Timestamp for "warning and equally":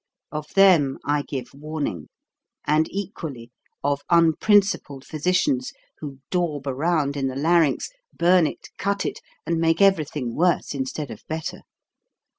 1.53-3.51